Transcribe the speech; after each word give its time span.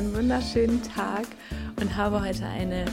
Einen 0.00 0.14
wunderschönen 0.14 0.82
Tag 0.82 1.26
und 1.78 1.94
habe 1.94 2.22
heute 2.22 2.46
eine 2.46 2.86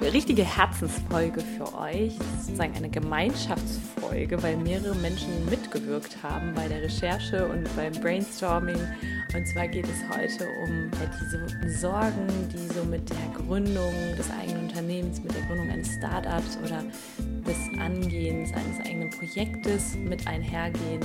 richtige 0.00 0.44
Herzensfolge 0.44 1.40
für 1.40 1.76
euch, 1.76 2.12
sozusagen 2.40 2.76
eine 2.76 2.88
Gemeinschaftsfolge, 2.88 4.40
weil 4.40 4.56
mehrere 4.56 4.94
Menschen 4.94 5.44
mitgewirkt 5.46 6.16
haben 6.22 6.54
bei 6.54 6.68
der 6.68 6.82
Recherche 6.82 7.48
und 7.48 7.64
beim 7.74 7.92
Brainstorming. 7.94 8.78
Und 9.34 9.48
zwar 9.48 9.66
geht 9.66 9.86
es 9.86 10.16
heute 10.16 10.46
um 10.62 10.90
diese 11.20 11.76
Sorgen, 11.76 12.28
die 12.52 12.72
so 12.72 12.84
mit 12.84 13.10
der 13.10 13.42
Gründung 13.44 13.92
des 14.16 14.30
eigenen 14.30 14.68
Unternehmens, 14.68 15.20
mit 15.24 15.34
der 15.34 15.42
Gründung 15.42 15.70
eines 15.70 15.92
Startups 15.94 16.56
oder 16.64 16.84
des 17.46 17.78
Angehens 17.78 18.52
eines 18.52 18.80
eigenen 18.80 19.10
Projektes 19.10 19.96
mit 19.96 20.26
einhergehen. 20.26 21.00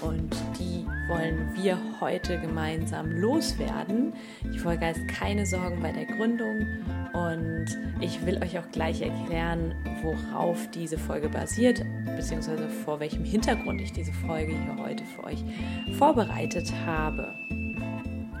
Und 0.00 0.34
die 0.58 0.86
wollen 1.08 1.50
wir 1.54 1.78
heute 2.00 2.40
gemeinsam 2.40 3.10
loswerden. 3.10 4.12
Die 4.52 4.58
Folge 4.58 4.86
heißt 4.86 5.06
keine 5.08 5.46
Sorgen 5.46 5.80
bei 5.80 5.92
der 5.92 6.06
Gründung 6.06 6.66
und 7.12 7.66
ich 8.00 8.24
will 8.26 8.42
euch 8.42 8.58
auch 8.58 8.70
gleich 8.72 9.02
erklären, 9.02 9.74
worauf 10.02 10.68
diese 10.70 10.98
Folge 10.98 11.28
basiert, 11.28 11.84
beziehungsweise 12.16 12.68
vor 12.68 13.00
welchem 13.00 13.24
Hintergrund 13.24 13.80
ich 13.80 13.92
diese 13.92 14.12
Folge 14.12 14.52
hier 14.52 14.76
heute 14.84 15.04
für 15.04 15.24
euch 15.24 15.44
vorbereitet 15.98 16.72
habe. 16.86 17.34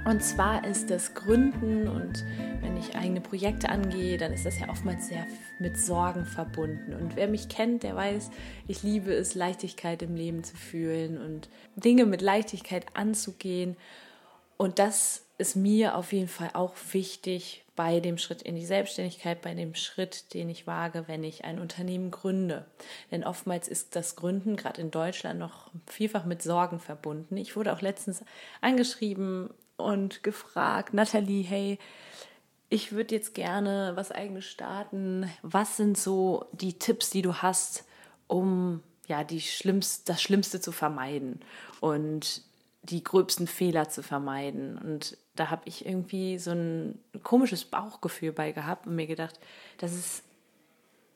Und 0.06 0.22
zwar 0.22 0.66
ist 0.66 0.90
das 0.90 1.14
Gründen 1.14 1.88
und 1.88 2.24
ich 2.88 2.96
eigene 2.96 3.20
Projekte 3.20 3.68
angehe, 3.68 4.18
dann 4.18 4.32
ist 4.32 4.46
das 4.46 4.58
ja 4.58 4.68
oftmals 4.68 5.08
sehr 5.08 5.26
mit 5.58 5.78
Sorgen 5.78 6.24
verbunden. 6.24 6.94
Und 6.94 7.16
wer 7.16 7.28
mich 7.28 7.48
kennt, 7.48 7.82
der 7.82 7.96
weiß, 7.96 8.30
ich 8.68 8.82
liebe 8.82 9.12
es, 9.12 9.34
Leichtigkeit 9.34 10.02
im 10.02 10.14
Leben 10.14 10.44
zu 10.44 10.56
fühlen 10.56 11.20
und 11.20 11.48
Dinge 11.76 12.06
mit 12.06 12.22
Leichtigkeit 12.22 12.86
anzugehen. 12.94 13.76
Und 14.56 14.78
das 14.78 15.24
ist 15.38 15.56
mir 15.56 15.96
auf 15.96 16.12
jeden 16.12 16.28
Fall 16.28 16.50
auch 16.52 16.74
wichtig 16.92 17.64
bei 17.76 17.98
dem 17.98 18.18
Schritt 18.18 18.42
in 18.42 18.54
die 18.54 18.64
Selbstständigkeit, 18.64 19.42
bei 19.42 19.52
dem 19.54 19.74
Schritt, 19.74 20.32
den 20.32 20.48
ich 20.48 20.66
wage, 20.66 21.04
wenn 21.08 21.24
ich 21.24 21.44
ein 21.44 21.58
Unternehmen 21.58 22.12
gründe. 22.12 22.66
Denn 23.10 23.24
oftmals 23.24 23.66
ist 23.66 23.96
das 23.96 24.14
Gründen 24.14 24.56
gerade 24.56 24.80
in 24.80 24.92
Deutschland 24.92 25.40
noch 25.40 25.70
vielfach 25.86 26.24
mit 26.24 26.40
Sorgen 26.40 26.78
verbunden. 26.78 27.36
Ich 27.36 27.56
wurde 27.56 27.72
auch 27.72 27.80
letztens 27.80 28.24
angeschrieben 28.60 29.50
und 29.76 30.22
gefragt, 30.22 30.94
Nathalie, 30.94 31.42
hey, 31.42 31.78
ich 32.68 32.92
würde 32.92 33.14
jetzt 33.14 33.34
gerne 33.34 33.92
was 33.94 34.10
eigenes 34.10 34.44
starten. 34.44 35.30
Was 35.42 35.76
sind 35.76 35.96
so 35.96 36.46
die 36.52 36.78
Tipps, 36.78 37.10
die 37.10 37.22
du 37.22 37.34
hast, 37.34 37.84
um 38.26 38.82
ja 39.06 39.24
die 39.24 39.40
schlimmst, 39.40 40.08
das 40.08 40.22
Schlimmste 40.22 40.60
zu 40.60 40.72
vermeiden 40.72 41.40
und 41.80 42.42
die 42.82 43.04
gröbsten 43.04 43.46
Fehler 43.46 43.88
zu 43.88 44.02
vermeiden? 44.02 44.78
Und 44.78 45.16
da 45.36 45.50
habe 45.50 45.62
ich 45.66 45.86
irgendwie 45.86 46.38
so 46.38 46.52
ein 46.52 46.98
komisches 47.22 47.64
Bauchgefühl 47.64 48.32
bei 48.32 48.52
gehabt 48.52 48.86
und 48.86 48.96
mir 48.96 49.06
gedacht, 49.06 49.38
das 49.78 49.92
ist 49.92 50.22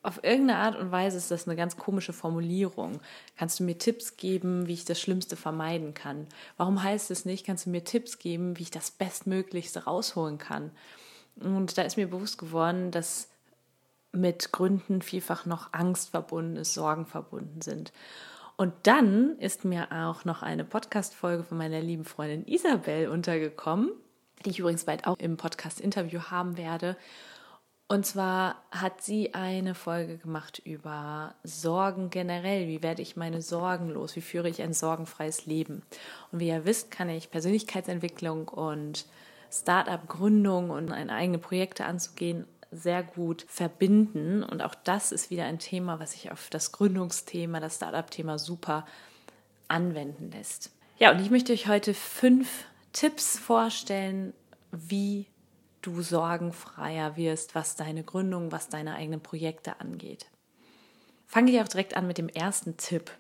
auf 0.03 0.23
irgendeine 0.23 0.61
Art 0.61 0.77
und 0.77 0.93
Weise 0.93 1.17
ist 1.17 1.31
das 1.31 1.47
eine 1.47 1.57
ganz 1.57 1.77
komische 1.77 2.13
Formulierung. 2.13 3.01
Kannst 3.37 3.59
du 3.59 3.65
mir 3.65 3.79
Tipps 3.79 4.17
geben, 4.17 4.67
wie 4.67 4.75
ich 4.75 4.85
das 4.85 5.01
Schlimmste 5.01 5.37
vermeiden 5.37 5.93
kann? 5.93 6.27
Warum 6.57 6.83
heißt 6.83 7.11
es 7.11 7.25
nicht, 7.25 7.45
kannst 7.45 7.67
du 7.67 7.71
mir 7.71 7.85
Tipps 7.85 8.19
geben, 8.19 8.59
wie 8.59 8.63
ich 8.63 8.71
das 8.71 8.91
Bestmöglichste 8.91 9.85
rausholen 9.85 10.39
kann? 10.39 10.71
Und 11.41 11.79
da 11.79 11.83
ist 11.83 11.97
mir 11.97 12.09
bewusst 12.09 12.39
geworden, 12.39 12.91
dass 12.91 13.29
mit 14.13 14.53
Gründen 14.53 15.03
vielfach 15.03 15.47
noch 15.47 15.73
Angst 15.73 16.11
verbunden 16.11 16.57
ist, 16.57 16.75
Sorgen 16.75 17.07
verbunden 17.07 17.61
sind. 17.61 17.93
Und 18.57 18.75
dann 18.83 19.39
ist 19.39 19.65
mir 19.65 19.93
auch 19.93 20.25
noch 20.25 20.43
eine 20.43 20.65
Podcast-Folge 20.65 21.45
von 21.45 21.59
meiner 21.59 21.81
lieben 21.81 22.05
Freundin 22.05 22.47
Isabel 22.47 23.09
untergekommen, 23.09 23.93
die 24.45 24.51
ich 24.51 24.59
übrigens 24.59 24.85
bald 24.85 25.07
auch 25.07 25.17
im 25.19 25.37
Podcast-Interview 25.37 26.23
haben 26.31 26.57
werde. 26.57 26.97
Und 27.87 28.05
zwar 28.05 28.57
hat 28.71 29.01
sie 29.01 29.33
eine 29.33 29.75
Folge 29.75 30.19
gemacht 30.19 30.61
über 30.65 31.35
Sorgen 31.43 32.11
generell. 32.11 32.67
Wie 32.67 32.83
werde 32.83 33.01
ich 33.01 33.17
meine 33.17 33.41
Sorgen 33.41 33.89
los? 33.89 34.15
Wie 34.15 34.21
führe 34.21 34.49
ich 34.49 34.61
ein 34.61 34.75
sorgenfreies 34.75 35.47
Leben? 35.47 35.83
Und 36.31 36.41
wie 36.41 36.49
ihr 36.49 36.67
wisst, 36.67 36.91
kann 36.91 37.09
ich 37.09 37.31
Persönlichkeitsentwicklung 37.31 38.49
und 38.49 39.07
Startup-Gründung 39.51 40.71
und 40.71 40.93
eine 40.93 41.13
eigene 41.13 41.39
Projekte 41.39 41.85
anzugehen 41.85 42.47
sehr 42.71 43.03
gut 43.03 43.45
verbinden. 43.49 44.43
Und 44.43 44.63
auch 44.63 44.75
das 44.75 45.13
ist 45.13 45.31
wieder 45.31 45.45
ein 45.45 45.59
Thema, 45.59 46.01
was 46.01 46.13
sich 46.13 46.31
auf 46.31 46.51
das 46.51 46.73
Gründungsthema, 46.73 47.61
das 47.61 47.77
Startup-Thema 47.77 48.39
super 48.39 48.87
anwenden 49.69 50.31
lässt. 50.31 50.71
Ja, 50.99 51.11
und 51.13 51.21
ich 51.21 51.31
möchte 51.31 51.53
euch 51.53 51.69
heute 51.69 51.95
fünf 51.95 52.65
Tipps 52.93 53.39
vorstellen, 53.39 54.35
wie 54.73 55.27
du 55.83 56.03
sorgenfreier 56.03 57.17
wirst, 57.17 57.55
was 57.55 57.77
deine 57.77 58.03
Gründung, 58.03 58.53
was 58.53 58.69
deine 58.69 58.95
eigenen 58.95 59.21
Projekte 59.21 59.81
angeht. 59.81 60.27
Fange 61.27 61.53
ich 61.53 61.61
auch 61.61 61.69
direkt 61.69 61.97
an 61.97 62.07
mit 62.07 62.19
dem 62.19 62.29
ersten 62.29 62.77
Tipp. 62.77 63.11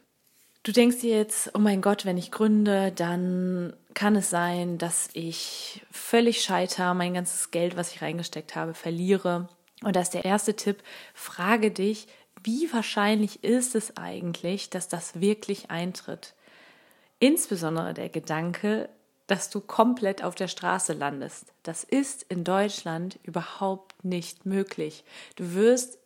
Du 0.69 0.73
denkst 0.73 1.01
dir 1.01 1.17
jetzt, 1.17 1.53
oh 1.55 1.59
mein 1.59 1.81
Gott, 1.81 2.05
wenn 2.05 2.19
ich 2.19 2.31
gründe, 2.31 2.93
dann 2.93 3.73
kann 3.95 4.17
es 4.17 4.29
sein, 4.29 4.77
dass 4.77 5.09
ich 5.15 5.81
völlig 5.91 6.43
scheiter, 6.43 6.93
mein 6.93 7.15
ganzes 7.15 7.51
Geld, 7.51 7.75
was 7.75 7.91
ich 7.95 8.03
reingesteckt 8.03 8.55
habe, 8.55 8.75
verliere. 8.75 9.49
Und 9.83 9.97
das 9.97 10.09
ist 10.09 10.15
der 10.15 10.27
erste 10.27 10.57
Tipp. 10.57 10.83
Frage 11.15 11.71
dich, 11.71 12.07
wie 12.45 12.71
wahrscheinlich 12.71 13.43
ist 13.43 13.75
es 13.77 13.97
eigentlich, 13.97 14.69
dass 14.69 14.89
das 14.89 15.23
wirklich 15.23 15.71
eintritt? 15.71 16.35
Insbesondere 17.19 17.95
der 17.95 18.11
Gedanke, 18.11 18.91
dass 19.27 19.49
du 19.49 19.63
komplett 19.63 20.23
auf 20.23 20.35
der 20.35 20.49
Straße 20.49 20.93
landest. 20.93 21.47
Das 21.63 21.83
ist 21.83 22.25
in 22.25 22.45
Deutschland 22.45 23.19
überhaupt 23.23 24.05
nicht 24.05 24.45
möglich. 24.45 25.03
Du 25.37 25.55
wirst 25.55 25.99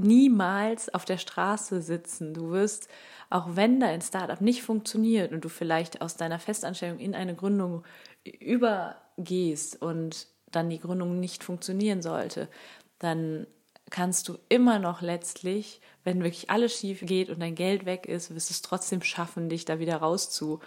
niemals 0.00 0.92
auf 0.92 1.04
der 1.04 1.18
Straße 1.18 1.82
sitzen. 1.82 2.34
Du 2.34 2.50
wirst, 2.50 2.88
auch 3.30 3.56
wenn 3.56 3.80
dein 3.80 4.00
Startup 4.00 4.40
nicht 4.40 4.62
funktioniert 4.62 5.32
und 5.32 5.44
du 5.44 5.48
vielleicht 5.48 6.02
aus 6.02 6.16
deiner 6.16 6.38
Festanstellung 6.38 6.98
in 6.98 7.14
eine 7.14 7.34
Gründung 7.34 7.84
übergehst 8.24 9.80
und 9.80 10.26
dann 10.50 10.70
die 10.70 10.80
Gründung 10.80 11.20
nicht 11.20 11.44
funktionieren 11.44 12.02
sollte, 12.02 12.48
dann 12.98 13.46
kannst 13.90 14.28
du 14.28 14.38
immer 14.48 14.78
noch 14.78 15.00
letztlich, 15.00 15.80
wenn 16.04 16.22
wirklich 16.22 16.50
alles 16.50 16.76
schief 16.76 17.00
geht 17.02 17.28
und 17.28 17.40
dein 17.40 17.54
Geld 17.54 17.86
weg 17.86 18.06
ist, 18.06 18.34
wirst 18.34 18.50
du 18.50 18.52
es 18.52 18.62
trotzdem 18.62 19.02
schaffen, 19.02 19.48
dich 19.48 19.64
da 19.64 19.78
wieder 19.78 19.96
rauszu 19.96 20.60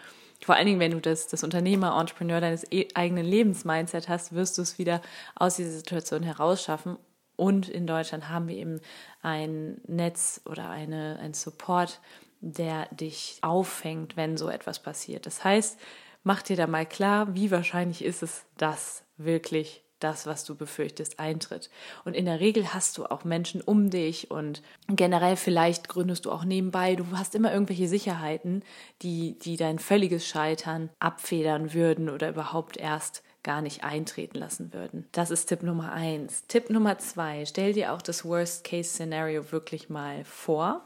vor 0.45 0.55
allen 0.55 0.65
Dingen, 0.65 0.79
wenn 0.79 0.91
du 0.91 0.99
das, 0.99 1.27
das 1.27 1.43
Unternehmer, 1.43 1.97
Entrepreneur 1.99 2.41
deines 2.41 2.65
e 2.71 2.87
eigenen 2.93 3.25
Lebensmindset 3.25 4.09
hast, 4.09 4.33
wirst 4.33 4.57
du 4.57 4.61
es 4.61 4.77
wieder 4.77 5.01
aus 5.35 5.55
dieser 5.55 5.71
Situation 5.71 6.23
herausschaffen. 6.23 6.97
Und 7.35 7.69
in 7.69 7.87
Deutschland 7.87 8.29
haben 8.29 8.47
wir 8.47 8.55
eben 8.55 8.79
ein 9.21 9.81
Netz 9.87 10.41
oder 10.45 10.69
eine, 10.69 11.19
ein 11.19 11.33
Support, 11.33 11.99
der 12.41 12.87
dich 12.91 13.37
auffängt, 13.41 14.17
wenn 14.17 14.37
so 14.37 14.49
etwas 14.49 14.79
passiert. 14.79 15.25
Das 15.25 15.43
heißt, 15.43 15.79
mach 16.23 16.41
dir 16.41 16.57
da 16.57 16.67
mal 16.67 16.85
klar, 16.85 17.33
wie 17.35 17.51
wahrscheinlich 17.51 18.03
ist 18.03 18.21
es, 18.21 18.45
dass 18.57 19.03
wirklich 19.17 19.83
das, 20.03 20.25
was 20.25 20.43
du 20.43 20.55
befürchtest, 20.55 21.19
eintritt. 21.19 21.69
Und 22.03 22.13
in 22.13 22.25
der 22.25 22.39
Regel 22.39 22.73
hast 22.73 22.97
du 22.97 23.05
auch 23.05 23.23
Menschen 23.23 23.61
um 23.61 23.89
dich 23.89 24.29
und 24.29 24.61
generell 24.87 25.37
vielleicht 25.37 25.87
gründest 25.87 26.25
du 26.25 26.31
auch 26.31 26.43
nebenbei. 26.43 26.95
Du 26.95 27.05
hast 27.13 27.35
immer 27.35 27.53
irgendwelche 27.53 27.87
Sicherheiten, 27.87 28.63
die, 29.01 29.39
die 29.39 29.55
dein 29.55 29.79
völliges 29.79 30.27
Scheitern 30.27 30.89
abfedern 30.99 31.73
würden 31.73 32.09
oder 32.09 32.29
überhaupt 32.29 32.77
erst 32.77 33.23
gar 33.43 33.61
nicht 33.61 33.83
eintreten 33.83 34.37
lassen 34.37 34.73
würden. 34.73 35.07
Das 35.11 35.31
ist 35.31 35.47
Tipp 35.47 35.63
Nummer 35.63 35.91
eins. 35.91 36.47
Tipp 36.47 36.69
Nummer 36.69 36.97
zwei, 36.97 37.45
stell 37.45 37.73
dir 37.73 37.93
auch 37.93 38.01
das 38.01 38.25
Worst-Case-Szenario 38.25 39.51
wirklich 39.51 39.89
mal 39.89 40.23
vor. 40.25 40.81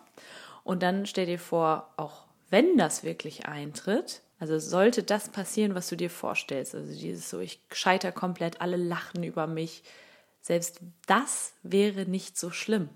Und 0.64 0.84
dann 0.84 1.06
stell 1.06 1.28
dir 1.28 1.40
vor, 1.40 1.94
auch 1.98 2.26
wenn 2.50 2.78
das 2.78 3.04
wirklich 3.04 3.46
eintritt, 3.48 4.22
also 4.40 4.60
sollte 4.60 5.04
das 5.04 5.30
passieren, 5.30 5.76
was 5.76 5.88
du 5.90 5.96
dir 5.96 6.10
vorstellst, 6.10 6.76
also 6.76 6.94
dieses 6.94 7.30
so, 7.30 7.40
ich 7.40 7.62
scheiter 7.72 8.12
komplett, 8.12 8.62
alle 8.62 8.78
lachen 8.78 9.24
über 9.24 9.48
mich, 9.48 9.84
selbst 10.42 10.80
das 11.08 11.54
wäre 11.64 12.06
nicht 12.06 12.38
so 12.38 12.52
schlimm. 12.52 12.90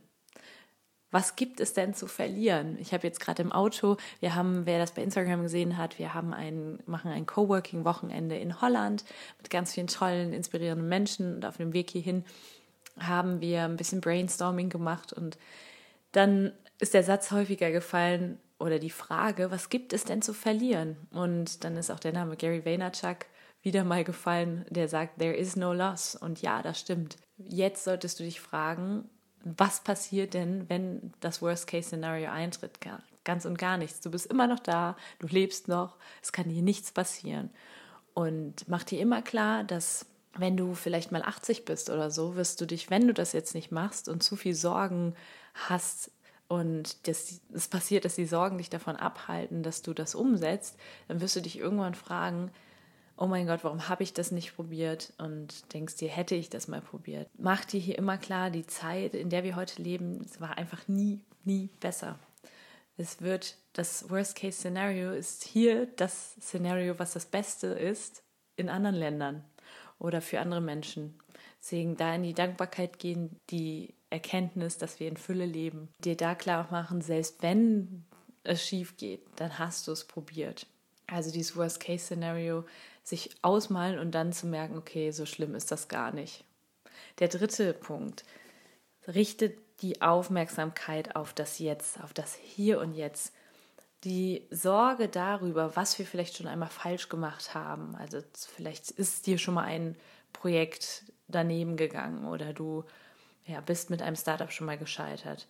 Was 1.12 1.36
gibt 1.36 1.60
es 1.60 1.74
denn 1.74 1.94
zu 1.94 2.08
verlieren? 2.08 2.78
Ich 2.80 2.94
habe 2.94 3.06
jetzt 3.06 3.20
gerade 3.20 3.42
im 3.42 3.52
Auto, 3.52 3.98
wir 4.20 4.34
haben, 4.36 4.66
wer 4.66 4.80
das 4.80 4.94
bei 4.94 5.04
Instagram 5.04 5.44
gesehen 5.44 5.78
hat, 5.78 6.00
wir 6.00 6.14
haben 6.14 6.34
ein, 6.34 6.80
machen 6.86 7.12
ein 7.12 7.26
Coworking-Wochenende 7.26 8.38
in 8.38 8.62
Holland 8.62 9.04
mit 9.38 9.50
ganz 9.50 9.74
vielen 9.74 9.88
tollen, 9.88 10.34
inspirierenden 10.34 10.88
Menschen 10.88 11.36
und 11.36 11.46
auf 11.46 11.58
dem 11.58 11.74
Weg 11.74 11.92
hierhin 11.92 12.24
haben 13.00 13.42
wir 13.42 13.64
ein 13.64 13.78
bisschen 13.78 14.02
Brainstorming 14.02 14.70
gemacht 14.70 15.14
und 15.14 15.38
dann 16.12 16.52
ist 16.80 16.94
der 16.94 17.04
Satz 17.04 17.32
häufiger 17.32 17.72
gefallen 17.72 18.40
oder 18.60 18.80
die 18.80 18.90
Frage, 18.90 19.52
was 19.52 19.70
gibt 19.70 19.94
es 19.94 20.04
denn 20.04 20.22
zu 20.22 20.34
verlieren? 20.34 20.98
Und 21.12 21.64
dann 21.64 21.78
ist 21.78 21.90
auch 21.90 22.00
der 22.00 22.14
Name 22.14 22.38
Gary 22.38 22.64
Vaynerchuk 22.66 23.26
wieder 23.62 23.84
mal 23.84 24.04
gefallen, 24.04 24.66
der 24.70 24.88
sagt, 24.88 25.20
there 25.20 25.34
is 25.34 25.56
no 25.56 25.74
loss. 25.74 26.16
Und 26.16 26.42
ja, 26.42 26.62
das 26.62 26.80
stimmt. 26.80 27.18
Jetzt 27.38 27.84
solltest 27.84 28.20
du 28.20 28.24
dich 28.24 28.40
fragen, 28.42 29.10
was 29.44 29.84
passiert 29.84 30.34
denn, 30.34 30.70
wenn 30.70 31.14
das 31.20 31.42
Worst-Case-Szenario 31.42 32.30
eintritt? 32.30 32.80
Ganz 33.24 33.46
und 33.46 33.58
gar 33.58 33.78
nichts. 33.78 34.02
Du 34.02 34.12
bist 34.12 34.26
immer 34.28 34.48
noch 34.48 34.60
da, 34.60 34.96
du 35.20 35.28
lebst 35.28 35.68
noch, 35.68 35.98
es 36.22 36.32
kann 36.32 36.50
dir 36.50 36.62
nichts 36.62 36.92
passieren. 36.92 37.50
Und 38.14 38.68
mach 38.68 38.84
dir 38.84 39.00
immer 39.00 39.22
klar, 39.22 39.64
dass 39.64 40.06
wenn 40.38 40.58
du 40.58 40.76
vielleicht 40.76 41.12
mal 41.12 41.24
80 41.24 41.66
bist 41.66 41.90
oder 41.90 42.10
so, 42.10 42.36
wirst 42.36 42.62
du 42.62 42.66
dich, 42.66 42.90
wenn 42.90 43.08
du 43.08 43.14
das 43.14 43.34
jetzt 43.34 43.54
nicht 43.54 43.72
machst 43.72 44.08
und 44.08 44.24
zu 44.24 44.36
viel 44.36 44.56
Sorgen 44.56 45.16
hast 45.54 46.12
und 46.48 46.98
es 47.08 47.68
passiert, 47.70 48.06
dass 48.06 48.16
die 48.16 48.26
Sorgen 48.26 48.58
dich 48.58 48.70
davon 48.70 48.96
abhalten, 48.96 49.64
dass 49.64 49.82
du 49.82 49.94
das 49.94 50.16
umsetzt, 50.16 50.78
dann 51.08 51.22
wirst 51.22 51.36
du 51.36 51.42
dich 51.42 51.58
irgendwann 51.58 51.96
fragen, 51.96 52.52
oh 53.18 53.28
mein 53.28 53.48
Gott, 53.48 53.64
warum 53.64 53.88
habe 53.90 54.04
ich 54.04 54.14
das 54.14 54.32
nicht 54.32 54.56
probiert? 54.56 55.14
Und 55.18 55.74
denkst 55.74 55.98
dir, 55.98 56.10
hätte 56.10 56.36
ich 56.36 56.50
das 56.50 56.68
mal 56.68 56.82
probiert. 56.82 57.30
Mach 57.38 57.66
dir 57.66 57.80
hier 57.80 57.98
immer 57.98 58.18
klar, 58.18 58.50
die 58.50 58.66
Zeit, 58.66 59.14
in 59.14 59.30
der 59.30 59.44
wir 59.44 59.56
heute 59.56 59.82
leben, 59.82 60.22
es 60.26 60.42
war 60.42 60.58
einfach 60.58 60.88
nie, 60.88 61.22
nie 61.44 61.70
besser. 61.80 62.20
Es 62.98 63.22
wird, 63.22 63.58
das 63.74 64.10
Worst-Case-Szenario 64.10 65.12
ist 65.12 65.44
hier 65.44 65.88
das 65.96 66.34
Szenario, 66.42 67.00
was 67.00 67.14
das 67.14 67.26
Beste 67.26 67.68
ist 67.68 68.24
in 68.56 68.70
anderen 68.70 68.96
Ländern 68.96 69.44
oder 69.98 70.22
für 70.22 70.40
andere 70.40 70.62
Menschen. 70.62 71.18
Deswegen 71.60 71.96
da 71.96 72.16
in 72.16 72.24
die 72.24 72.34
Dankbarkeit 72.34 73.00
gehen, 73.00 73.38
die 73.50 73.96
Erkenntnis, 74.10 74.78
dass 74.78 75.00
wir 75.00 75.08
in 75.08 75.18
Fülle 75.18 75.46
leben. 75.46 75.90
Dir 76.00 76.18
da 76.18 76.36
klar 76.36 76.68
machen, 76.72 77.02
selbst 77.02 77.42
wenn 77.42 78.06
es 78.44 78.66
schief 78.66 78.98
geht, 78.98 79.22
dann 79.36 79.58
hast 79.58 79.88
du 79.88 79.92
es 79.92 80.06
probiert. 80.06 80.68
Also 81.08 81.32
dieses 81.32 81.56
Worst-Case-Szenario 81.56 82.66
sich 83.04 83.32
ausmalen 83.42 84.00
und 84.00 84.12
dann 84.12 84.34
zu 84.34 84.48
merken, 84.48 84.78
okay, 84.78 85.12
so 85.12 85.26
schlimm 85.26 85.56
ist 85.56 85.72
das 85.72 85.88
gar 85.88 86.12
nicht. 86.12 86.44
Der 87.20 87.28
dritte 87.28 87.74
Punkt, 87.74 88.24
richtet 89.08 89.58
die 89.82 90.02
Aufmerksamkeit 90.02 91.16
auf 91.16 91.34
das 91.34 91.60
Jetzt, 91.60 92.02
auf 92.04 92.14
das 92.14 92.36
Hier 92.36 92.80
und 92.80 92.94
Jetzt. 92.94 93.34
Die 94.04 94.48
Sorge 94.52 95.08
darüber, 95.08 95.76
was 95.76 95.98
wir 95.98 96.06
vielleicht 96.06 96.38
schon 96.38 96.48
einmal 96.48 96.70
falsch 96.70 97.10
gemacht 97.10 97.54
haben. 97.54 97.96
Also 97.96 98.20
vielleicht 98.34 98.92
ist 98.92 99.28
dir 99.28 99.38
schon 99.38 99.56
mal 99.56 99.64
ein 99.64 99.96
Projekt 100.34 101.04
daneben 101.28 101.78
gegangen 101.78 102.26
oder 102.26 102.54
du 102.54 102.84
ja, 103.46 103.62
bist 103.62 103.90
mit 103.90 104.02
einem 104.02 104.16
Startup 104.16 104.52
schon 104.52 104.68
mal 104.68 104.78
gescheitert 104.78 105.48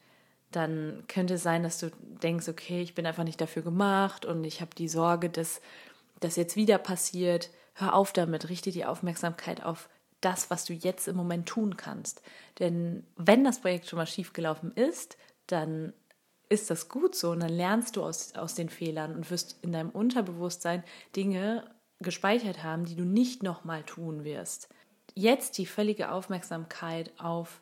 dann 0.51 1.03
könnte 1.07 1.36
es 1.36 1.44
sein, 1.44 1.63
dass 1.63 1.80
du 1.80 1.92
denkst, 2.21 2.50
okay, 2.50 2.81
ich 2.81 2.94
bin 2.94 3.06
einfach 3.06 3.24
nicht 3.24 3.42
dafür 3.42 3.62
gemacht 3.62 4.25
und 4.25 4.44
ich 4.44 4.62
habe 4.62 4.75
die 4.75 4.89
Sorge, 4.89 5.30
dass 5.30 5.62
das 6.21 6.38
jetzt 6.38 6.56
wieder 6.56 6.77
passiert. 6.77 7.50
Hör 7.73 7.94
auf 7.94 8.13
damit, 8.13 8.50
richte 8.50 8.71
die 8.71 8.85
Aufmerksamkeit 8.85 9.63
auf 9.63 9.89
das, 10.21 10.50
was 10.50 10.65
du 10.65 10.73
jetzt 10.73 11.07
im 11.07 11.15
Moment 11.15 11.47
tun 11.47 11.75
kannst. 11.75 12.21
Denn 12.59 13.06
wenn 13.18 13.44
das 13.44 13.59
Projekt 13.59 13.88
schon 13.88 13.97
mal 13.97 14.07
schiefgelaufen 14.07 14.71
ist, 14.71 15.18
dann 15.47 15.94
ist 16.47 16.69
das 16.69 16.89
gut 16.89 17.15
so 17.15 17.31
und 17.31 17.39
dann 17.41 17.51
lernst 17.51 17.95
du 17.95 18.03
aus, 18.03 18.35
aus 18.35 18.56
den 18.56 18.69
Fehlern 18.69 19.15
und 19.15 19.29
wirst 19.31 19.57
in 19.62 19.71
deinem 19.71 19.89
Unterbewusstsein 19.89 20.83
Dinge 21.15 21.63
gespeichert 22.00 22.63
haben, 22.63 22.85
die 22.85 22.95
du 22.95 23.03
nicht 23.03 23.41
nochmal 23.41 23.83
tun 23.83 24.24
wirst. 24.24 24.69
Jetzt 25.15 25.57
die 25.57 25.65
völlige 25.65 26.12
Aufmerksamkeit 26.12 27.12
auf 27.19 27.62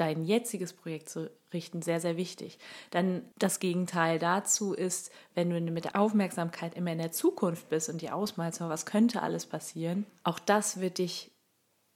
dein 0.00 0.24
jetziges 0.24 0.72
Projekt 0.72 1.08
zu 1.08 1.30
richten, 1.52 1.82
sehr, 1.82 2.00
sehr 2.00 2.16
wichtig. 2.16 2.58
Dann 2.90 3.22
das 3.38 3.60
Gegenteil 3.60 4.18
dazu 4.18 4.72
ist, 4.72 5.10
wenn 5.34 5.50
du 5.50 5.60
mit 5.60 5.84
der 5.84 5.96
Aufmerksamkeit 5.96 6.74
immer 6.74 6.92
in 6.92 6.98
der 6.98 7.12
Zukunft 7.12 7.68
bist 7.68 7.88
und 7.88 8.00
dir 8.00 8.14
ausmalst, 8.14 8.60
was 8.60 8.86
könnte 8.86 9.22
alles 9.22 9.46
passieren, 9.46 10.06
auch 10.24 10.38
das 10.38 10.80
wird 10.80 10.98
dich 10.98 11.30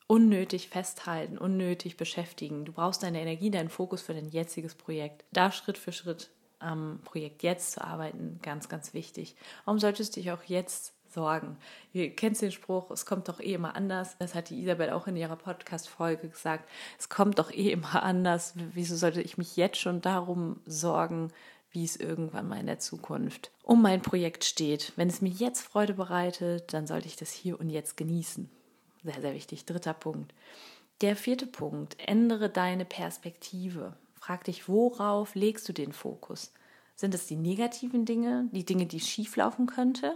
unnötig 0.06 0.69
festhalten, 0.69 1.38
unnötig 1.38 1.96
beschäftigen. 1.96 2.64
Du 2.64 2.72
brauchst 2.72 3.02
deine 3.02 3.20
Energie, 3.20 3.50
deinen 3.50 3.70
Fokus 3.70 4.02
für 4.02 4.12
dein 4.12 4.28
jetziges 4.28 4.75
Projekt. 4.75 5.25
Da 5.32 5.52
Schritt 5.52 5.78
für 5.78 5.93
Schritt 5.93 6.31
am 6.58 7.00
Projekt 7.04 7.43
jetzt 7.43 7.72
zu 7.72 7.82
arbeiten, 7.82 8.38
ganz, 8.43 8.69
ganz 8.69 8.94
wichtig. 8.94 9.37
Warum 9.64 9.78
solltest 9.78 10.14
du 10.14 10.20
dich 10.20 10.31
auch 10.31 10.43
jetzt 10.44 10.94
sorgen. 11.12 11.56
Ihr 11.93 12.14
kennt 12.14 12.41
den 12.41 12.53
Spruch, 12.53 12.91
es 12.91 13.06
kommt 13.06 13.29
doch 13.29 13.41
eh 13.41 13.55
immer 13.55 13.76
anders. 13.76 14.17
Das 14.19 14.35
hat 14.35 14.50
die 14.50 14.61
Isabel 14.61 14.91
auch 14.91 15.06
in 15.06 15.17
ihrer 15.17 15.37
Podcast-Folge 15.37 16.29
gesagt. 16.29 16.69
Es 16.99 17.09
kommt 17.09 17.38
doch 17.38 17.50
eh 17.50 17.70
immer 17.70 18.03
anders. 18.03 18.55
Wieso 18.73 18.97
sollte 18.97 19.23
ich 19.23 19.38
mich 19.38 19.56
jetzt 19.56 19.79
schon 19.79 20.00
darum 20.00 20.61
sorgen, 20.67 21.32
wie 21.70 21.85
es 21.85 21.97
irgendwann 21.97 22.49
mal 22.49 22.61
in 22.61 22.67
der 22.67 22.79
Zukunft 22.79 23.50
um 23.62 23.82
mein 23.82 24.03
Projekt 24.03 24.44
steht? 24.44 24.93
Wenn 24.97 25.09
es 25.09 25.20
mir 25.20 25.31
jetzt 25.31 25.62
Freude 25.62 25.94
bereitet, 25.94 26.73
dann 26.73 26.87
sollte 26.87 27.09
ich 27.09 27.17
das 27.17 27.31
hier 27.31 27.59
und 27.59 27.70
jetzt 27.70 27.97
genießen. 27.97 28.50
Sehr, 29.05 29.20
sehr 29.20 29.35
wichtig. 29.35 29.64
Dritter 29.64 29.94
Punkt. 29.94 30.32
Der 31.00 31.17
vierte 31.17 31.47
Punkt. 31.47 31.97
Ändere 31.99 32.49
deine 32.49 32.85
Perspektive. 32.85 33.97
Frag 34.14 34.44
dich, 34.44 34.69
worauf 34.69 35.35
legst 35.35 35.69
du 35.69 35.73
den 35.73 35.93
Fokus? 35.93 36.53
Sind 36.94 37.14
es 37.14 37.26
die 37.26 37.37
negativen 37.37 38.05
Dinge, 38.05 38.49
die 38.53 38.64
Dinge, 38.64 38.87
die 38.87 39.00
schieflaufen 39.00 39.67
könnte? 39.67 40.14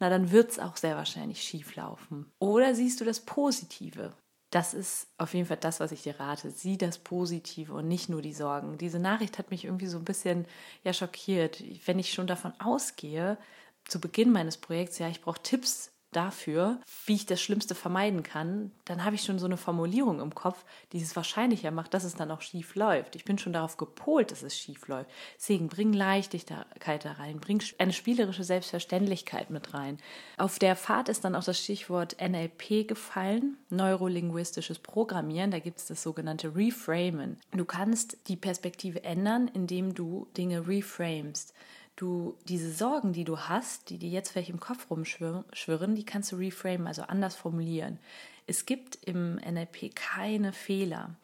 Na 0.00 0.08
dann 0.08 0.32
wird 0.32 0.50
es 0.50 0.58
auch 0.58 0.76
sehr 0.76 0.96
wahrscheinlich 0.96 1.42
schief 1.42 1.76
laufen. 1.76 2.32
Oder 2.38 2.74
siehst 2.74 3.00
du 3.00 3.04
das 3.04 3.20
Positive? 3.20 4.12
Das 4.50 4.74
ist 4.74 5.06
auf 5.16 5.34
jeden 5.34 5.46
Fall 5.46 5.58
das, 5.58 5.78
was 5.78 5.92
ich 5.92 6.02
dir 6.02 6.18
rate. 6.18 6.50
Sieh 6.50 6.76
das 6.76 6.98
Positive 6.98 7.72
und 7.72 7.86
nicht 7.86 8.08
nur 8.08 8.20
die 8.20 8.32
Sorgen. 8.32 8.78
Diese 8.78 8.98
Nachricht 8.98 9.38
hat 9.38 9.52
mich 9.52 9.64
irgendwie 9.64 9.86
so 9.86 9.98
ein 9.98 10.04
bisschen 10.04 10.46
ja 10.82 10.92
schockiert. 10.92 11.62
Wenn 11.86 12.00
ich 12.00 12.12
schon 12.12 12.26
davon 12.26 12.52
ausgehe, 12.58 13.38
zu 13.84 14.00
Beginn 14.00 14.32
meines 14.32 14.56
Projekts, 14.56 14.98
ja, 14.98 15.08
ich 15.08 15.20
brauche 15.20 15.42
Tipps 15.42 15.92
dafür, 16.12 16.80
wie 17.06 17.14
ich 17.14 17.26
das 17.26 17.40
Schlimmste 17.40 17.74
vermeiden 17.74 18.22
kann, 18.22 18.72
dann 18.84 19.04
habe 19.04 19.14
ich 19.14 19.22
schon 19.22 19.38
so 19.38 19.46
eine 19.46 19.56
Formulierung 19.56 20.20
im 20.20 20.34
Kopf, 20.34 20.64
die 20.92 21.00
es 21.00 21.14
wahrscheinlicher 21.14 21.70
macht, 21.70 21.94
dass 21.94 22.04
es 22.04 22.14
dann 22.14 22.30
auch 22.30 22.40
schief 22.40 22.74
läuft. 22.74 23.14
Ich 23.14 23.24
bin 23.24 23.38
schon 23.38 23.52
darauf 23.52 23.76
gepolt, 23.76 24.32
dass 24.32 24.42
es 24.42 24.56
schief 24.56 24.88
läuft. 24.88 25.10
Deswegen 25.36 25.68
bring 25.68 25.92
Leichtigkeit 25.92 27.04
da 27.04 27.12
rein, 27.12 27.38
bring 27.38 27.62
eine 27.78 27.92
spielerische 27.92 28.44
Selbstverständlichkeit 28.44 29.50
mit 29.50 29.72
rein. 29.72 29.98
Auf 30.36 30.58
der 30.58 30.74
Fahrt 30.74 31.08
ist 31.08 31.24
dann 31.24 31.36
auch 31.36 31.44
das 31.44 31.60
Stichwort 31.60 32.16
NLP 32.20 32.88
gefallen, 32.88 33.56
neurolinguistisches 33.70 34.80
Programmieren. 34.80 35.50
Da 35.50 35.60
gibt 35.60 35.78
es 35.78 35.86
das 35.86 36.02
sogenannte 36.02 36.56
Reframen. 36.56 37.38
Du 37.52 37.64
kannst 37.64 38.18
die 38.28 38.36
Perspektive 38.36 39.04
ändern, 39.04 39.48
indem 39.54 39.94
du 39.94 40.26
Dinge 40.36 40.66
reframest 40.66 41.54
du 42.00 42.36
diese 42.48 42.72
Sorgen, 42.72 43.12
die 43.12 43.24
du 43.24 43.38
hast, 43.38 43.90
die 43.90 43.98
dir 43.98 44.08
jetzt 44.08 44.30
vielleicht 44.30 44.50
im 44.50 44.60
Kopf 44.60 44.90
rumschwirren, 44.90 45.94
die 45.94 46.04
kannst 46.04 46.32
du 46.32 46.36
reframen, 46.36 46.86
also 46.86 47.02
anders 47.02 47.36
formulieren. 47.36 47.98
Es 48.46 48.66
gibt 48.66 48.96
im 49.04 49.36
NLP 49.36 49.94
keine 49.94 50.52
Fehler. 50.52 51.14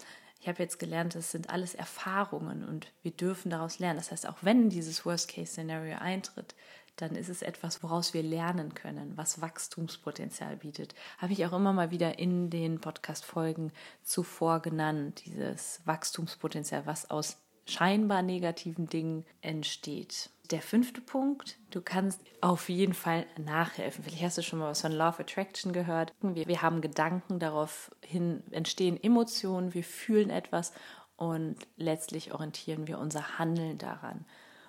Ich 0.41 0.49
habe 0.49 0.63
jetzt 0.63 0.79
gelernt, 0.79 1.15
das 1.15 1.33
sind 1.33 1.51
alles 1.51 1.75
Erfahrungen 1.75 2.65
und 2.65 2.93
wir 3.03 3.11
dürfen 3.11 3.51
daraus 3.51 3.79
lernen. 3.79 3.99
Das 3.99 4.13
heißt, 4.13 4.29
auch 4.29 4.37
wenn 4.43 4.69
dieses 4.69 5.05
Worst-Case-Szenario 5.05 5.97
eintritt, 5.99 6.55
dann 6.95 7.17
ist 7.17 7.29
es 7.29 7.43
etwas, 7.43 7.83
woraus 7.83 8.15
wir 8.15 8.23
lernen 8.23 8.73
können, 8.75 9.13
was 9.17 9.41
Wachstumspotenzial 9.41 10.57
bietet. 10.57 10.95
Habe 11.19 11.33
ich 11.33 11.45
auch 11.45 11.53
immer 11.53 11.73
mal 11.73 11.91
wieder 11.91 12.19
in 12.19 12.49
den 12.49 12.81
Podcast-Folgen 12.81 13.73
zuvor 14.03 14.61
genannt, 14.61 15.23
dieses 15.27 15.81
Wachstumspotenzial, 15.85 16.87
was 16.87 17.11
aus 17.11 17.39
scheinbar 17.67 18.23
negativen 18.23 18.87
Dingen 18.87 19.27
entsteht. 19.41 20.31
Der 20.51 20.63
fünfte 20.63 21.01
Punkt, 21.01 21.59
du 21.71 21.81
kannst 21.81 22.21
auf 22.41 22.69
jeden 22.69 22.95
Fall 22.95 23.27
nachhelfen. 23.37 24.05
Vielleicht 24.05 24.23
hast 24.23 24.39
du 24.39 24.43
schon 24.43 24.61
mal 24.61 24.71
was 24.71 24.83
von 24.83 24.93
Love 24.93 25.21
Attraction 25.21 25.73
gehört. 25.73 26.13
Wir, 26.21 26.47
wir 26.47 26.63
haben 26.63 26.81
Gedanken, 26.81 27.41
daraufhin 27.41 28.45
entstehen 28.53 29.03
Emotionen, 29.03 29.75
wir 29.75 29.83
fühlen 29.83 30.31
etwas 30.31 30.73
und 31.17 31.57
letztlich 31.77 32.33
orientieren 32.33 32.87
wir 32.87 32.99
unser 32.99 33.39
Handeln 33.39 33.79
daran. 33.79 34.25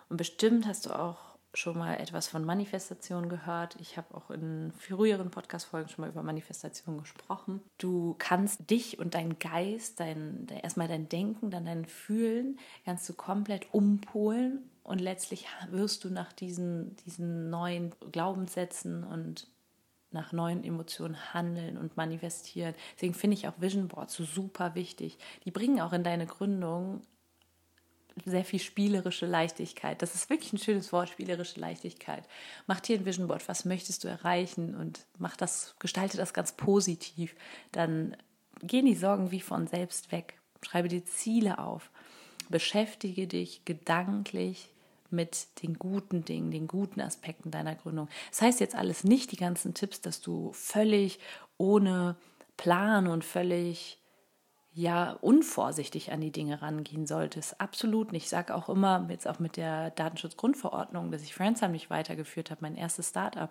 Und 0.10 0.18
bestimmt 0.18 0.66
hast 0.66 0.88
du 0.88 0.98
auch 0.98 1.18
schon 1.54 1.78
mal 1.78 1.96
etwas 1.96 2.28
von 2.28 2.44
Manifestation 2.44 3.30
gehört. 3.30 3.78
Ich 3.80 3.98
habe 3.98 4.16
auch 4.16 4.30
in 4.30 4.72
früheren 4.78 5.32
Podcast-Folgen 5.32 5.90
schon 5.90 6.04
mal 6.04 6.12
über 6.12 6.24
Manifestation 6.24 7.00
gesprochen. 7.00 7.62
Du 7.78 8.16
kannst 8.18 8.70
dich 8.70 9.00
und 9.00 9.14
deinen 9.14 9.40
Geist, 9.40 10.00
dein, 10.00 10.48
erstmal 10.64 10.88
dein 10.88 11.10
Denken, 11.10 11.50
dann 11.50 11.66
dein 11.66 11.86
Fühlen, 11.86 12.60
kannst 12.86 13.08
du 13.10 13.14
komplett 13.14 13.74
umpolen 13.74 14.70
und 14.88 15.00
letztlich 15.00 15.46
wirst 15.70 16.06
du 16.06 16.10
nach 16.10 16.32
diesen, 16.32 16.96
diesen 17.06 17.50
neuen 17.50 17.94
Glaubenssätzen 18.14 19.04
und 19.04 19.48
nach 20.12 20.32
neuen 20.32 20.64
Emotionen 20.64 21.34
handeln 21.34 21.78
und 21.78 21.98
manifestieren. 21.98 22.74
Deswegen 22.96 23.14
finde 23.14 23.36
ich 23.36 23.50
auch 23.50 23.60
Vision 23.60 23.90
Boards 23.90 24.14
so 24.14 24.24
super 24.24 24.76
wichtig. 24.76 25.18
Die 25.44 25.52
bringen 25.52 25.82
auch 25.82 25.92
in 25.92 26.06
deine 26.06 26.26
Gründung 26.26 27.02
sehr 28.24 28.46
viel 28.46 28.62
spielerische 28.62 29.26
Leichtigkeit. 29.26 30.02
Das 30.02 30.16
ist 30.16 30.30
wirklich 30.30 30.54
ein 30.54 30.58
schönes 30.58 30.94
Wort, 30.94 31.10
spielerische 31.10 31.60
Leichtigkeit. 31.60 32.24
Mach 32.66 32.80
dir 32.80 32.98
ein 32.98 33.06
Vision 33.06 33.28
Board, 33.28 33.46
was 33.50 33.66
möchtest 33.66 34.06
du 34.06 34.08
erreichen 34.08 34.74
und 34.74 35.06
mach 35.20 35.36
das, 35.36 35.76
gestalte 35.80 36.16
das 36.16 36.34
ganz 36.34 36.54
positiv. 36.54 37.36
Dann 37.74 38.16
gehen 38.62 38.86
die 38.86 38.96
Sorgen 38.96 39.32
wie 39.32 39.42
von 39.42 39.68
selbst 39.68 40.14
weg. 40.14 40.40
Schreibe 40.62 40.88
dir 40.88 41.04
Ziele 41.04 41.60
auf. 41.60 41.92
Beschäftige 42.50 43.28
dich 43.28 43.66
gedanklich 43.66 44.70
mit 45.12 45.62
den 45.62 45.76
guten 45.76 46.26
Dingen, 46.26 46.52
den 46.52 46.68
guten 46.68 47.02
Aspekten 47.02 47.52
deiner 47.52 47.76
Gründung. 47.76 48.10
Das 48.30 48.42
heißt 48.42 48.60
jetzt 48.60 48.76
alles 48.76 49.04
nicht 49.04 49.32
die 49.32 49.38
ganzen 49.38 49.74
Tipps, 49.74 50.02
dass 50.02 50.22
du 50.22 50.52
völlig 50.54 51.20
ohne 51.58 52.16
Plan 52.58 53.08
und 53.08 53.24
völlig 53.24 54.00
ja 54.74 55.14
unvorsichtig 55.22 56.12
an 56.12 56.22
die 56.22 56.32
Dinge 56.32 56.62
rangehen 56.62 57.08
solltest. 57.08 57.60
Absolut 57.60 58.12
nicht. 58.12 58.26
Ich 58.26 58.30
sage 58.30 58.54
auch 58.54 58.70
immer, 58.70 59.08
jetzt 59.10 59.28
auch 59.28 59.40
mit 59.40 59.58
der 59.58 59.90
Datenschutzgrundverordnung, 59.92 61.12
dass 61.12 61.24
ich 61.24 61.34
Friendsheim 61.34 61.72
nicht 61.72 61.90
weitergeführt 61.90 62.52
habe, 62.52 62.62
mein 62.62 62.76
erstes 62.76 63.10
Startup. 63.10 63.50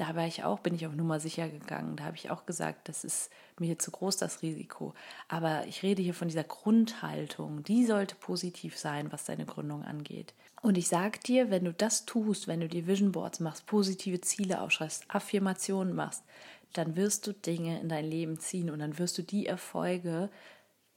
Da 0.00 0.16
war 0.16 0.26
ich 0.26 0.44
auch, 0.44 0.60
bin 0.60 0.74
ich 0.74 0.86
auf 0.86 0.94
Nummer 0.94 1.20
sicher 1.20 1.46
gegangen. 1.50 1.96
Da 1.96 2.04
habe 2.04 2.16
ich 2.16 2.30
auch 2.30 2.46
gesagt, 2.46 2.88
das 2.88 3.04
ist 3.04 3.30
mir 3.58 3.78
zu 3.78 3.90
groß 3.90 4.16
das 4.16 4.40
Risiko. 4.40 4.94
Aber 5.28 5.66
ich 5.66 5.82
rede 5.82 6.00
hier 6.00 6.14
von 6.14 6.28
dieser 6.28 6.42
Grundhaltung. 6.42 7.62
Die 7.64 7.84
sollte 7.84 8.14
positiv 8.14 8.78
sein, 8.78 9.12
was 9.12 9.26
deine 9.26 9.44
Gründung 9.44 9.84
angeht. 9.84 10.32
Und 10.62 10.78
ich 10.78 10.88
sage 10.88 11.18
dir, 11.18 11.50
wenn 11.50 11.66
du 11.66 11.74
das 11.74 12.06
tust, 12.06 12.48
wenn 12.48 12.60
du 12.60 12.68
dir 12.68 12.86
Vision 12.86 13.12
Boards 13.12 13.40
machst, 13.40 13.66
positive 13.66 14.22
Ziele 14.22 14.62
aufschreibst, 14.62 15.04
Affirmationen 15.08 15.94
machst, 15.94 16.24
dann 16.72 16.96
wirst 16.96 17.26
du 17.26 17.34
Dinge 17.34 17.78
in 17.78 17.90
dein 17.90 18.06
Leben 18.06 18.38
ziehen 18.38 18.70
und 18.70 18.78
dann 18.78 18.98
wirst 18.98 19.18
du 19.18 19.22
die 19.22 19.44
Erfolge, 19.44 20.30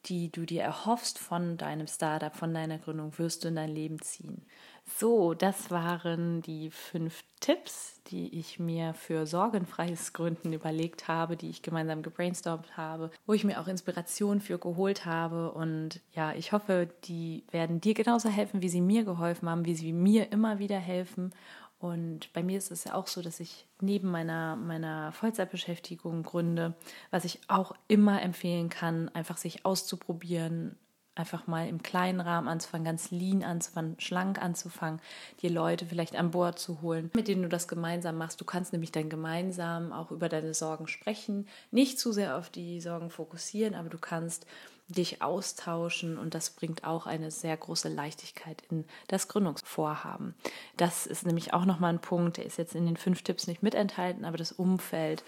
die 0.06 0.32
du 0.32 0.46
dir 0.46 0.64
erhoffst 0.64 1.20
von 1.20 1.58
deinem 1.58 1.88
Startup, 1.88 2.34
von 2.34 2.54
deiner 2.54 2.78
Gründung, 2.78 3.18
wirst 3.18 3.44
du 3.44 3.50
in 3.50 3.56
dein 3.56 3.74
Leben 3.74 4.02
ziehen. 4.02 4.46
So, 4.86 5.34
das 5.34 5.72
waren 5.72 6.42
die 6.42 6.70
fünf 6.70 7.24
Tipps, 7.40 8.02
die 8.08 8.38
ich 8.38 8.60
mir 8.60 8.94
für 8.94 9.26
sorgenfreies 9.26 10.14
Gründen 10.14 10.52
überlegt 10.54 11.08
habe, 11.08 11.38
die 11.38 11.50
ich 11.50 11.62
gemeinsam 11.62 12.04
gebrainstormt 12.04 12.76
habe, 12.76 13.10
wo 13.26 13.34
ich 13.34 13.44
mir 13.44 13.60
auch 13.60 13.68
Inspiration 13.68 14.42
für 14.42 14.60
geholt 14.60 15.06
habe. 15.06 15.52
Und 15.54 16.02
ja, 16.14 16.34
ich 16.34 16.52
hoffe, 16.52 16.90
die 17.06 17.46
werden 17.52 17.80
dir 17.82 17.94
genauso 17.94 18.30
helfen, 18.30 18.62
wie 18.62 18.70
sie 18.70 18.82
mir 18.82 19.04
geholfen 19.06 19.50
haben, 19.50 19.66
wie 19.66 19.76
sie 19.76 19.94
mir 19.94 20.32
immer 20.32 20.60
wieder 20.60 20.80
helfen. 20.80 21.34
Und 21.80 22.32
bei 22.32 22.44
mir 22.44 22.58
ist 22.58 22.72
es 22.72 22.86
ja 22.86 22.94
auch 22.94 23.08
so, 23.08 23.22
dass 23.22 23.40
ich 23.40 23.68
neben 23.82 24.10
meiner, 24.10 24.56
meiner 24.56 25.12
Vollzeitbeschäftigung 25.12 26.24
gründe, 26.24 26.76
was 27.12 27.26
ich 27.26 27.42
auch 27.50 27.74
immer 27.90 28.22
empfehlen 28.22 28.70
kann, 28.70 29.10
einfach 29.10 29.36
sich 29.36 29.66
auszuprobieren, 29.66 30.78
einfach 31.16 31.48
mal 31.48 31.68
im 31.68 31.84
kleinen 31.84 32.22
Rahmen 32.22 32.48
anzufangen, 32.48 32.86
ganz 32.86 33.12
lean 33.12 33.44
anzufangen, 33.44 33.96
schlank 34.00 34.42
anzufangen, 34.42 35.00
dir 35.42 35.52
Leute 35.52 35.86
vielleicht 35.86 36.16
an 36.16 36.32
Bord 36.32 36.58
zu 36.58 36.82
holen, 36.82 37.12
mit 37.14 37.28
denen 37.28 37.44
du 37.44 37.50
das 37.50 37.68
gemeinsam 37.68 38.18
machst. 38.18 38.42
Du 38.42 38.46
kannst 38.46 38.74
nämlich 38.74 38.92
dann 38.92 39.10
gemeinsam 39.10 39.94
auch 39.94 40.12
über 40.12 40.30
deine 40.30 40.54
Sorgen 40.54 40.88
sprechen, 40.88 41.48
nicht 41.72 42.00
zu 42.00 42.12
sehr 42.12 42.38
auf 42.38 42.50
die 42.50 42.82
Sorgen 42.82 43.10
fokussieren, 43.10 43.76
aber 43.76 43.90
du 43.90 43.98
kannst 44.00 44.48
dich 44.88 45.22
austauschen 45.22 46.18
und 46.18 46.34
das 46.34 46.50
bringt 46.50 46.84
auch 46.84 47.06
eine 47.08 47.32
sehr 47.32 47.56
große 47.56 47.90
Leichtigkeit 47.90 48.62
in 48.70 48.86
das 49.08 49.28
Gründungsvorhaben. 49.28 50.36
Das 50.78 51.06
ist 51.06 51.26
nämlich 51.26 51.54
auch 51.54 51.66
nochmal 51.66 51.94
ein 51.94 52.02
Punkt, 52.02 52.38
der 52.38 52.46
ist 52.46 52.58
jetzt 52.58 52.76
in 52.76 52.86
den 52.86 52.98
fünf 52.98 53.22
Tipps 53.22 53.48
nicht 53.48 53.64
mit 53.64 53.76
enthalten, 53.76 54.26
aber 54.26 54.38
das 54.38 54.52
Umfeld, 54.52 55.24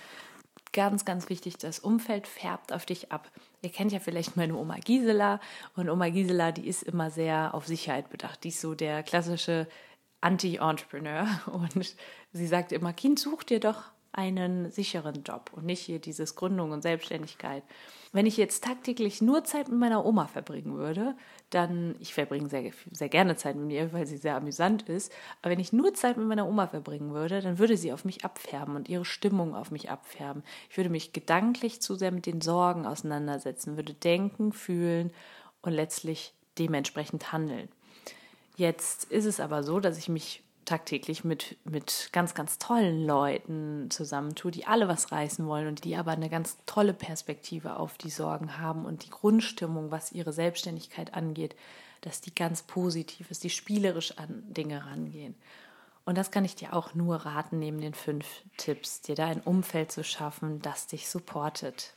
ganz, 0.75 1.05
ganz 1.05 1.29
wichtig, 1.29 1.57
das 1.57 1.79
Umfeld 1.79 2.27
färbt 2.27 2.71
auf 2.73 2.85
dich 2.85 3.11
ab. 3.11 3.31
Ihr 3.61 3.71
kennt 3.71 3.93
ja 3.93 3.99
vielleicht 3.99 4.35
meine 4.35 4.55
Oma 4.55 4.75
Gisela 4.75 5.39
und 5.75 5.89
Oma 5.89 6.09
Gisela, 6.09 6.51
die 6.51 6.67
ist 6.67 6.83
immer 6.83 7.09
sehr 7.09 7.55
auf 7.55 7.65
Sicherheit 7.65 8.09
bedacht. 8.09 8.43
Die 8.43 8.49
ist 8.49 8.61
so 8.61 8.75
der 8.75 9.01
klassische 9.01 9.67
Anti-Entrepreneur 10.21 11.27
und 11.51 11.95
sie 12.33 12.47
sagt 12.47 12.73
immer, 12.73 12.93
Kind, 12.93 13.19
such 13.19 13.43
dir 13.43 13.59
doch 13.59 13.83
einen 14.15 14.71
sicheren 14.71 15.23
Job 15.23 15.51
und 15.53 15.65
nicht 15.65 15.81
hier 15.81 15.99
dieses 15.99 16.35
Gründung 16.35 16.71
und 16.71 16.81
Selbstständigkeit. 16.81 17.63
Wenn 18.13 18.25
ich 18.25 18.37
jetzt 18.37 18.63
tagtäglich 18.63 19.21
nur 19.21 19.43
Zeit 19.43 19.67
mit 19.67 19.77
meiner 19.77 20.05
Oma 20.05 20.27
verbringen 20.27 20.77
würde, 20.77 21.17
dann, 21.49 21.95
ich 21.99 22.13
verbringe 22.13 22.47
sehr, 22.47 22.71
sehr 22.91 23.09
gerne 23.09 23.35
Zeit 23.35 23.57
mit 23.57 23.71
ihr, 23.71 23.91
weil 23.91 24.07
sie 24.07 24.15
sehr 24.15 24.37
amüsant 24.37 24.83
ist, 24.83 25.11
aber 25.41 25.51
wenn 25.51 25.59
ich 25.59 25.73
nur 25.73 25.93
Zeit 25.93 26.15
mit 26.15 26.25
meiner 26.27 26.47
Oma 26.47 26.67
verbringen 26.67 27.13
würde, 27.13 27.41
dann 27.41 27.59
würde 27.59 27.75
sie 27.75 27.91
auf 27.91 28.05
mich 28.05 28.23
abfärben 28.23 28.77
und 28.77 28.87
ihre 28.87 29.03
Stimmung 29.03 29.53
auf 29.53 29.69
mich 29.69 29.89
abfärben. 29.89 30.43
Ich 30.69 30.77
würde 30.77 30.89
mich 30.89 31.11
gedanklich 31.11 31.81
zu 31.81 31.95
sehr 31.95 32.13
mit 32.13 32.25
den 32.25 32.39
Sorgen 32.39 32.85
auseinandersetzen, 32.85 33.75
würde 33.75 33.93
denken, 33.93 34.53
fühlen 34.53 35.11
und 35.61 35.73
letztlich 35.73 36.33
dementsprechend 36.57 37.33
handeln. 37.33 37.67
Jetzt 38.55 39.11
ist 39.11 39.25
es 39.25 39.41
aber 39.41 39.63
so, 39.63 39.81
dass 39.81 39.97
ich 39.97 40.07
mich 40.07 40.41
tagtäglich 40.65 41.23
mit, 41.23 41.57
mit 41.63 42.09
ganz, 42.11 42.33
ganz 42.33 42.57
tollen 42.57 43.05
Leuten 43.05 43.89
zusammentue, 43.89 44.51
die 44.51 44.65
alle 44.65 44.87
was 44.87 45.11
reißen 45.11 45.45
wollen 45.47 45.67
und 45.67 45.83
die 45.83 45.95
aber 45.95 46.11
eine 46.11 46.29
ganz 46.29 46.57
tolle 46.65 46.93
Perspektive 46.93 47.77
auf 47.77 47.97
die 47.97 48.09
Sorgen 48.09 48.57
haben 48.57 48.85
und 48.85 49.05
die 49.05 49.09
Grundstimmung, 49.09 49.91
was 49.91 50.11
ihre 50.11 50.33
Selbstständigkeit 50.33 51.13
angeht, 51.13 51.55
dass 52.01 52.21
die 52.21 52.33
ganz 52.33 52.63
positiv 52.63 53.31
ist, 53.31 53.43
die 53.43 53.49
spielerisch 53.49 54.17
an 54.17 54.43
Dinge 54.47 54.85
rangehen. 54.85 55.35
Und 56.05 56.17
das 56.17 56.29
kann 56.29 56.45
ich 56.45 56.55
dir 56.55 56.73
auch 56.73 56.93
nur 56.93 57.15
raten, 57.17 57.57
neben 57.57 57.81
den 57.81 57.95
fünf 57.95 58.43
Tipps, 58.57 59.01
dir 59.01 59.15
da 59.15 59.25
ein 59.25 59.41
Umfeld 59.41 59.91
zu 59.91 60.03
schaffen, 60.03 60.61
das 60.61 60.87
dich 60.87 61.09
supportet. 61.09 61.93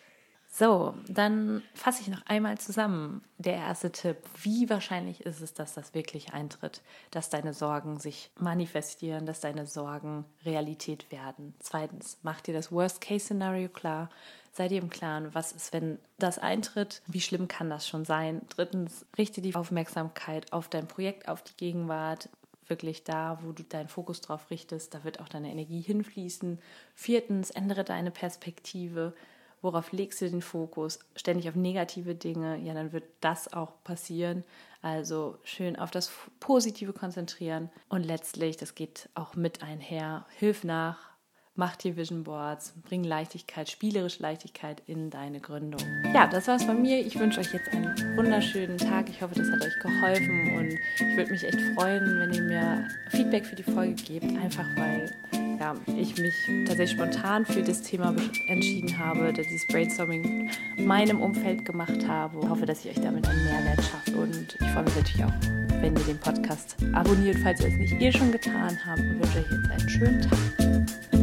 So, 0.50 0.94
dann 1.06 1.62
fasse 1.74 2.00
ich 2.00 2.08
noch 2.08 2.24
einmal 2.26 2.58
zusammen. 2.58 3.22
Der 3.36 3.56
erste 3.56 3.92
Tipp. 3.92 4.16
Wie 4.42 4.68
wahrscheinlich 4.70 5.20
ist 5.20 5.42
es, 5.42 5.52
dass 5.52 5.74
das 5.74 5.94
wirklich 5.94 6.32
eintritt, 6.32 6.80
dass 7.10 7.28
deine 7.28 7.52
Sorgen 7.52 8.00
sich 8.00 8.30
manifestieren, 8.38 9.26
dass 9.26 9.40
deine 9.40 9.66
Sorgen 9.66 10.24
Realität 10.44 11.12
werden? 11.12 11.54
Zweitens, 11.60 12.18
mach 12.22 12.40
dir 12.40 12.54
das 12.54 12.72
Worst-Case-Szenario 12.72 13.68
klar. 13.68 14.08
Sei 14.52 14.68
dir 14.68 14.80
im 14.80 14.90
Klaren, 14.90 15.34
was 15.34 15.52
ist, 15.52 15.72
wenn 15.72 15.98
das 16.18 16.38
eintritt? 16.38 17.02
Wie 17.06 17.20
schlimm 17.20 17.46
kann 17.46 17.70
das 17.70 17.86
schon 17.86 18.04
sein? 18.04 18.40
Drittens, 18.48 19.06
richte 19.16 19.42
die 19.42 19.54
Aufmerksamkeit 19.54 20.52
auf 20.52 20.68
dein 20.68 20.88
Projekt, 20.88 21.28
auf 21.28 21.42
die 21.42 21.56
Gegenwart 21.56 22.30
wirklich 22.66 23.04
da, 23.04 23.38
wo 23.42 23.52
du 23.52 23.62
deinen 23.62 23.88
Fokus 23.88 24.20
drauf 24.20 24.50
richtest, 24.50 24.94
da 24.94 25.04
wird 25.04 25.20
auch 25.20 25.28
deine 25.28 25.50
Energie 25.50 25.80
hinfließen. 25.80 26.58
Viertens, 26.94 27.50
ändere 27.50 27.84
deine 27.84 28.10
Perspektive 28.10 29.14
worauf 29.62 29.92
legst 29.92 30.20
du 30.20 30.30
den 30.30 30.42
Fokus? 30.42 30.98
Ständig 31.16 31.48
auf 31.48 31.54
negative 31.54 32.14
Dinge, 32.14 32.58
ja, 32.58 32.74
dann 32.74 32.92
wird 32.92 33.04
das 33.20 33.52
auch 33.52 33.82
passieren. 33.84 34.44
Also 34.80 35.38
schön 35.42 35.76
auf 35.76 35.90
das 35.90 36.10
Positive 36.38 36.92
konzentrieren 36.92 37.70
und 37.88 38.04
letztlich, 38.04 38.56
das 38.56 38.74
geht 38.74 39.08
auch 39.14 39.34
mit 39.34 39.62
einher, 39.62 40.24
hilf 40.36 40.62
nach, 40.62 41.10
mach 41.58 41.74
dir 41.74 41.96
Vision 41.96 42.22
Boards, 42.22 42.72
bring 42.84 43.02
Leichtigkeit, 43.02 43.68
spielerische 43.68 44.22
Leichtigkeit 44.22 44.80
in 44.86 45.10
deine 45.10 45.40
Gründung. 45.40 45.80
Ja, 46.14 46.28
das 46.28 46.46
war's 46.46 46.62
von 46.62 46.80
mir. 46.80 47.04
Ich 47.04 47.18
wünsche 47.18 47.40
euch 47.40 47.52
jetzt 47.52 47.68
einen 47.72 48.16
wunderschönen 48.16 48.78
Tag. 48.78 49.08
Ich 49.08 49.20
hoffe, 49.20 49.34
das 49.34 49.50
hat 49.50 49.60
euch 49.60 49.76
geholfen 49.80 50.56
und 50.56 50.72
ich 50.72 51.16
würde 51.16 51.32
mich 51.32 51.42
echt 51.42 51.60
freuen, 51.74 52.20
wenn 52.20 52.32
ihr 52.32 52.42
mir 52.42 52.88
Feedback 53.10 53.44
für 53.44 53.56
die 53.56 53.64
Folge 53.64 54.00
gebt, 54.00 54.30
einfach 54.38 54.66
weil 54.76 55.12
ja, 55.60 55.74
ich 55.96 56.18
mich 56.18 56.34
tatsächlich 56.66 56.92
spontan 56.92 57.44
für 57.44 57.62
das 57.62 57.82
Thema 57.82 58.14
entschieden 58.46 58.98
habe, 58.98 59.32
dieses 59.32 59.66
Brainstorming 59.66 60.50
meinem 60.78 61.20
Umfeld 61.20 61.64
gemacht 61.64 62.06
habe. 62.06 62.38
Ich 62.42 62.48
hoffe, 62.48 62.66
dass 62.66 62.84
ich 62.84 62.90
euch 62.90 63.02
damit 63.02 63.26
einen 63.28 63.44
Mehrwert 63.44 63.84
schaffe 63.84 64.16
und 64.16 64.56
ich 64.60 64.66
freue 64.68 64.84
mich 64.84 64.96
natürlich 64.96 65.24
auch, 65.24 65.82
wenn 65.82 65.96
ihr 65.96 66.04
den 66.04 66.18
Podcast 66.18 66.76
abonniert, 66.92 67.38
falls 67.42 67.60
ihr 67.60 67.68
es 67.68 67.76
nicht 67.76 68.00
eh 68.00 68.12
schon 68.12 68.32
getan 68.32 68.78
habt 68.86 69.00
und 69.00 69.20
wünsche 69.20 69.38
euch 69.38 69.50
jetzt 69.50 69.70
einen 69.70 69.88
schönen 69.88 70.20
Tag. 70.22 71.17